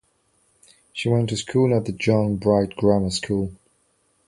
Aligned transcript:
She 0.93 1.09
went 1.09 1.29
to 1.29 1.37
school 1.37 1.75
at 1.77 1.85
the 1.85 1.91
John 1.91 2.37
Bright 2.37 2.75
Grammar 2.75 3.11
School. 3.11 3.51